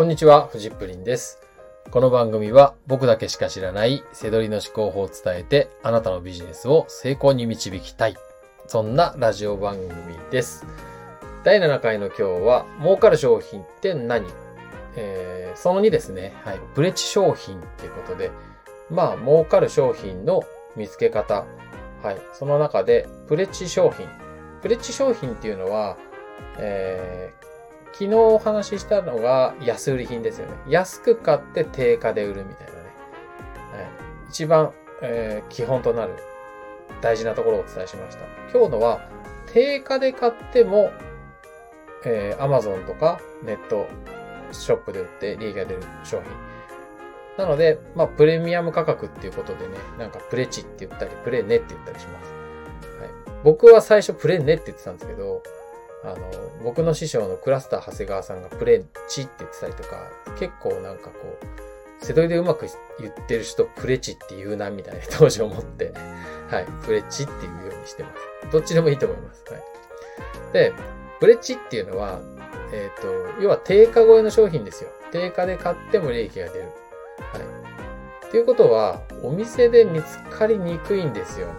[0.00, 1.42] こんにちは、フジップリンです。
[1.90, 8.16] この番組は僕だけしか知らないセドリの思考法を伝えてあなたのビジネスを成功に導きたい。
[8.66, 9.90] そんなラジオ番組
[10.30, 10.64] です。
[11.44, 14.24] 第7回の今日は儲かる商品って何？
[14.96, 16.32] えー、その2ですね。
[16.46, 16.60] はい。
[16.74, 18.30] プレチ商品っていうことで、
[18.88, 20.42] まあ儲かる商品の
[20.76, 21.44] 見つけ方。
[22.02, 22.18] はい。
[22.32, 24.08] その中でプレチ商品。
[24.62, 25.98] プレチ商品っていうのは、
[26.56, 27.49] えー
[27.92, 30.54] 昨日お話ししたのが安売り品ですよね。
[30.68, 32.78] 安く買って定価で売るみたいなね。
[32.78, 33.88] はい、
[34.30, 36.14] 一番、えー基本となる
[37.00, 38.24] 大事なところをお伝えしました。
[38.52, 39.00] 今日のは
[39.52, 40.90] 定価で買っても、
[42.04, 43.86] えー Amazon とかネット
[44.52, 46.26] ショップで売って利益が出る商品。
[47.36, 52.32] なので、まあ、プレミアム価格っていうことでね、なんかプレチって言ったり、プレネって言ったりします。
[53.00, 53.10] はい、
[53.44, 55.42] 僕は最初プレネって言ってたんですけど、
[56.02, 56.16] あの、
[56.64, 61.38] 僕の師匠のクラスター長谷川さんがプレチって言ってたりとか、結構なんかこ
[62.00, 62.66] う、セドリでうまく
[62.98, 65.92] 言ってる人プレチって言うなみたいな当時思って、
[66.48, 68.50] はい、プレチって言うようにしてます。
[68.50, 69.44] どっちでもいいと思います。
[69.50, 69.62] はい。
[70.52, 70.72] で、
[71.20, 72.18] プレチっていうのは、
[72.72, 74.90] えっ、と、要は定価超えの商品ですよ。
[75.12, 76.64] 定価で買っても利益が出る。
[76.64, 78.26] はい。
[78.28, 81.54] っていうことは、お店で見つかりにくいんですよね。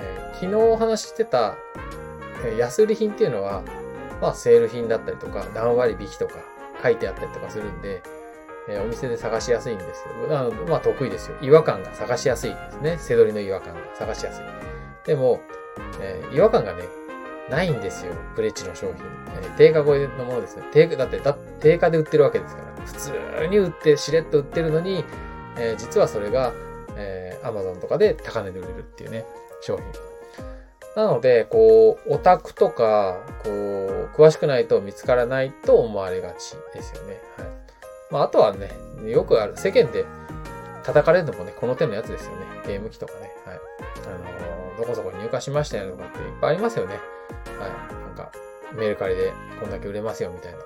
[0.00, 1.56] えー昨日お話ししてた、
[2.56, 3.62] 安売り品っていうのは、
[4.20, 6.34] まあ、セール品だったりとか、何割引きとか
[6.82, 8.02] 書いてあったりとかするんで、
[8.68, 10.36] えーお店で探しやすいんですよ。
[10.36, 11.36] あまあ、得意ですよ。
[11.40, 12.96] 違和感が探しやすいですね。
[12.98, 14.44] 背取りの違和感が探しやすい。
[15.06, 15.40] でも、
[16.00, 16.82] えー違和感がね、
[17.48, 18.12] ないんですよ。
[18.34, 18.96] プレッチの商品。
[19.40, 20.64] えー定価超えのものですね。
[20.72, 22.68] 定価、だってだ、定価で売ってるわけですから。
[22.86, 23.12] 普通
[23.50, 25.04] に売って、しれっと売ってるのに、
[25.58, 26.52] えー実はそれが、
[26.96, 29.24] えー Amazon とかで高値で売れるっていうね、
[29.60, 29.84] 商品。
[30.96, 37.20] なので、こう、オタクとか、こう、詳しくないと見つからないと思われがちですよね。
[37.36, 37.46] はい。
[38.10, 38.70] まあ、あとはね、
[39.04, 40.06] よくある、世間で
[40.84, 42.46] 叩かれるのもね、この手のやつですよね。
[42.66, 43.30] ゲーム機とかね。
[43.44, 43.60] はい。
[44.06, 46.94] あのーどこそこ入荷しましたよとかっていっぱいありますよね。
[47.58, 47.70] はい。
[47.94, 48.30] なんか、
[48.74, 50.58] メルカリでこんだけ売れますよみたいな。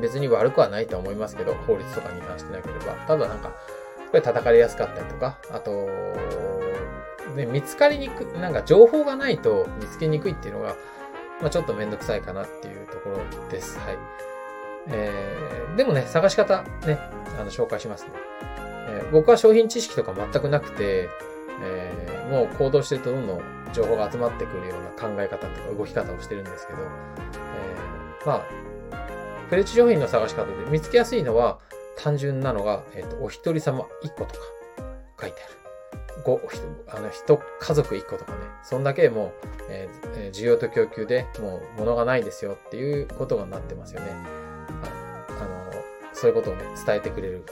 [0.00, 2.92] 別に悪くはないと思いますけど、法律とかに違反してなければ。
[3.06, 3.54] ただなんか、こ
[4.14, 5.88] れ叩かれやすかったりとか、あと、
[7.36, 10.76] で、見つかりにく、なんか情報がないと見つけにくいっていうのが、
[11.40, 13.78] まあちょっとめんどくさいかなっていうところです。
[13.78, 13.98] はい。
[14.88, 16.98] えー、でもね、探し方ね、
[17.38, 18.10] あの、紹介しますね。
[18.88, 21.08] えー僕は商品知識とか全くなくて、
[21.62, 23.40] えーもう行動してるとどんどん
[23.72, 28.42] 情報が集まってくるような考え方とか動き方をしてるんですけど、えーまあ、
[29.48, 31.58] プレッチ商品の探し方で見つけやすいのは
[31.96, 34.40] 単純なのが、えっ、と、お一人様一個とか
[35.20, 35.59] 書いてある。
[36.24, 36.40] ご、
[36.88, 38.38] あの、人、家族一個とかね。
[38.62, 39.32] そんだけもう、
[39.68, 44.10] えー需要と供給でもう物がないですよっていうことになってますよね。
[44.10, 44.18] はい。
[45.40, 45.72] あの、
[46.12, 47.44] そういうことをね、伝えてくれる。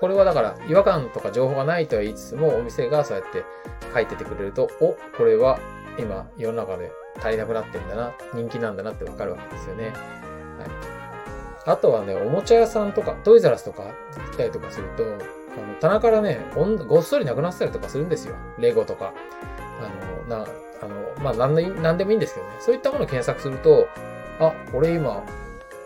[0.00, 3.44] これはだから、違和感とか情報がないとは言いつつも、お店がそうやって
[3.94, 5.58] 書いててくれると、お、これは
[5.98, 9.84] 今世の中で足りなくなってんだな、人気なんだなってわかるわけですよね。
[9.84, 9.92] はい。
[11.66, 15.04] あとはね、おもちゃ屋さんとか、トイザラスとか行ったりとかすると、
[15.56, 18.36] あの棚からね、ごっそりなくなってたりとかするんですよ。
[18.58, 19.12] レゴとか。
[19.80, 20.46] あの、な、
[20.82, 22.52] あの、まあ、なんで、なんでもいいんですけどね。
[22.60, 23.88] そういったものを検索すると、
[24.40, 25.22] あ、俺今、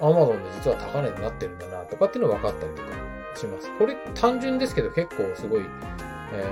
[0.01, 2.89] アマゾンで実は高値になってるんだな、とかっていうの分かったりとか
[3.35, 3.71] します。
[3.79, 5.61] これ単純ですけど結構すごい、
[6.33, 6.45] え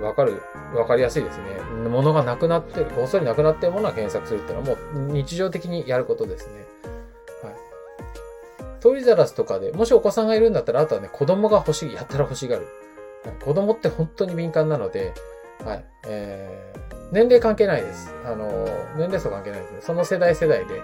[0.00, 0.40] わかる、
[0.74, 1.44] わかりやすいですね。
[1.88, 6.66] 物がなくなってる、ごっそりなくなってるものは検索するっていうのはもう日常的にやることですね。
[8.86, 12.68] トイザラスとかで、もしお子さんがいるんだったら、あとはね、子供が欲しい、やったら欲しがる。
[13.44, 15.12] 子供って本当に敏感なので、
[15.64, 15.84] はい。
[16.06, 18.14] えー、年齢関係ないです。
[18.24, 18.46] あの、
[18.96, 19.78] 年齢層関係ないですね。
[19.80, 20.82] その世代世代で、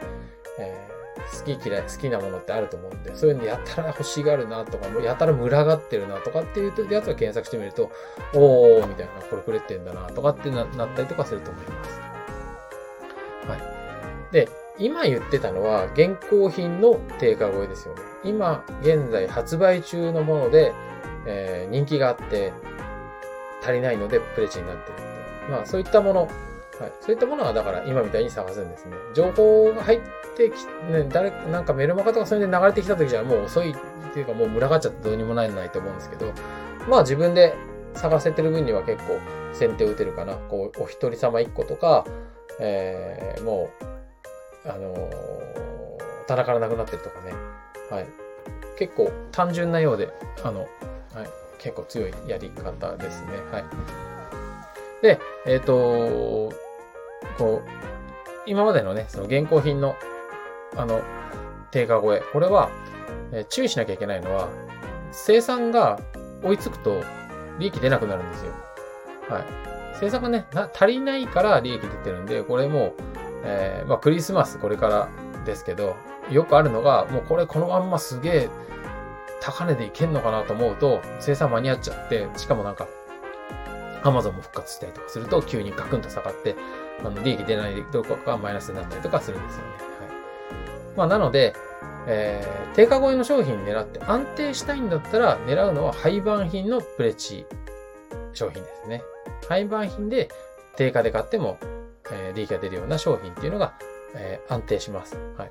[0.58, 0.92] えー
[1.30, 7.90] 好き嫌い、好きなものってあると思うんで、そういうのやったら欲しがるなとか、もうやたら群がってるなとかっていうやつを検索してみると、
[8.34, 12.00] おーみたいな、これくれてんだなとかってななったりとかすると思います。
[13.46, 14.32] はい。
[14.32, 14.48] で、
[14.82, 18.00] 今言ってたのは、現行品の定価超えですよね。
[18.24, 20.72] 今、現在発売中のもので、
[21.26, 22.52] えー人気があって、
[23.62, 25.50] 足りないのでプレチになってるって。
[25.50, 26.30] まあ、そういったもの、はい。
[27.00, 28.96] そういったものは、だから今みたいに探すんですね。
[29.14, 30.00] 情報が入っ
[30.36, 30.52] てき、
[30.90, 33.74] ね、誰、なんかメルマガとかそれで流れてきた時じゃもう遅いっ
[34.12, 36.32] ていうかもう群がっちゃってどうにもないないと思うんですけど、
[36.88, 37.54] まあ自分で
[37.94, 39.18] 探せてる分には結構
[39.52, 40.34] 先手打てるかな。
[40.34, 42.04] こう、お一人様一個とか、
[42.58, 43.91] えー、もう、
[44.64, 45.52] あのー
[46.26, 47.32] 棚からなくなってるとかね。
[47.90, 48.06] はい。
[48.78, 50.12] 結構単純なようで、
[50.42, 50.68] あの、はい。
[51.58, 53.28] 結構強いやり方ですね。
[53.50, 53.64] はい。
[55.02, 56.52] で、えっ、と
[57.38, 57.68] こう、
[58.46, 59.94] 今までのね、その現行品の、
[60.76, 61.02] あの、
[61.70, 62.22] 定価超え。
[62.32, 62.70] これは、
[63.32, 64.48] え注意しなきゃいけないのは、
[65.12, 66.00] 生産が
[66.42, 67.02] 追いつくと
[67.58, 68.52] 利益出なくなるんですよ。
[69.28, 69.44] はい。
[70.00, 72.94] 生産がね、な足りないから利益出てるんで、これも、
[73.44, 75.08] えーまあクリスマスこれから
[75.44, 75.96] ですけど、
[76.30, 78.48] よくあるのが、もうこれこのまんますげえ
[79.40, 82.86] 高値でいけんのかなと思うと、生産間に合っちゃって、しかもなんか、
[84.04, 86.54] アマゾンも復活したりとかすると、急にガクンと下がって、
[87.00, 89.68] あの、利益出ないどこかマイナスになったりとかするんですよね。
[89.70, 90.96] はい。
[90.96, 91.54] まあ、なので、
[92.06, 97.46] えー、定価超えの商品狙って安定したいんだったら、狙うのは廃盤品のプレチ
[98.32, 99.02] 商品ですね。
[99.48, 100.28] 廃盤品で
[100.76, 101.58] 定価で買っても、
[102.12, 103.74] え利益が出るような商品っていうのが、
[104.14, 105.16] え安定します。
[105.36, 105.50] はい。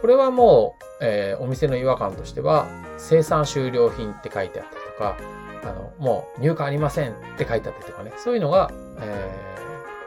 [0.00, 2.66] これはもう、えーお店の違和感としては、
[2.98, 5.16] 生産終了品って書いてあったりとか、
[5.64, 8.70] あの、もう入荷ありませんって書いてあったりとかね、そういうのが、
[9.00, 9.30] え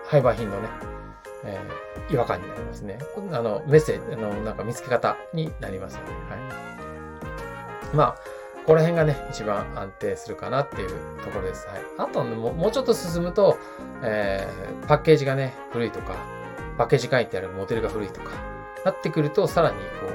[0.05, 0.67] ー、廃売品のね、
[1.45, 2.99] えー違和感になりますね。
[3.31, 6.07] あの、メッセージ、あの、なんか見つけ方になりますよね。
[6.29, 6.35] は
[7.93, 7.95] い。
[7.95, 8.15] まあ、
[8.65, 10.89] ここら辺がね、一番安定するかなっていう
[11.23, 11.67] ところです。
[11.67, 11.81] はい。
[11.99, 13.59] あと、もうもうちょっと進むと、
[14.01, 16.15] えー、パッケージがね、古いとか、
[16.75, 18.31] パッケージ書いてあるモデルが古いとか、
[18.83, 20.09] なってくると、さらにこう、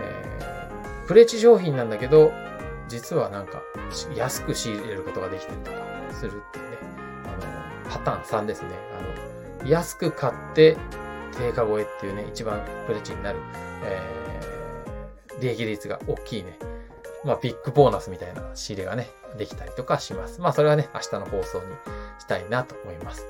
[0.00, 2.32] えー、プレチ商品なんだけど、
[2.86, 3.60] 実はなんか、
[4.14, 5.78] 安く仕入れることができたりとか
[6.12, 6.76] するっていうね、
[7.24, 8.68] あの、パターン3ですね。
[9.60, 10.76] あの、安く買って、
[11.36, 13.40] 定価超えっていうね、一番プレチになる、
[13.82, 16.56] えー、利益率が大きいね。
[17.26, 20.40] まあ、ビッグボーナスみたいな仕入れがね、できたりとかします。
[20.40, 21.64] まあ、それはね、明日の放送に
[22.18, 23.26] したいなと思います。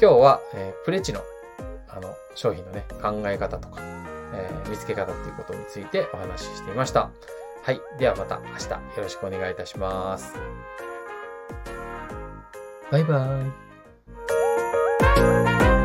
[0.00, 1.22] 今日は、えープレチの、
[1.88, 3.80] あの、商品のね、考え方とか、
[4.34, 7.10] えー見つけ方っていうことについてお話ししていました。
[7.62, 7.80] はい。
[7.98, 10.34] ではまた明日よろしくお願いいたします。
[12.90, 13.26] バイバ
[15.74, 15.77] イ。